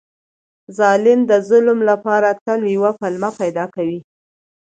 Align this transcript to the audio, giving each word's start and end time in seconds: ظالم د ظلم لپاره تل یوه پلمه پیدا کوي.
ظالم 0.79 1.19
د 1.29 1.31
ظلم 1.49 1.79
لپاره 1.89 2.29
تل 2.45 2.59
یوه 2.75 2.91
پلمه 2.99 3.29
پیدا 3.41 3.65
کوي. 3.75 3.99